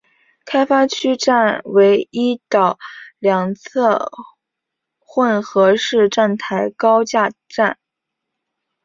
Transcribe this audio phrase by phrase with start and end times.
[0.45, 2.79] 开发区站为一岛
[3.19, 4.11] 两侧
[4.97, 7.77] 混合式站台高架站。